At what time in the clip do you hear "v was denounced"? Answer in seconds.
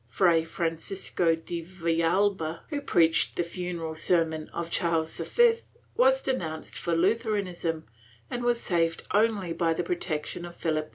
5.15-6.73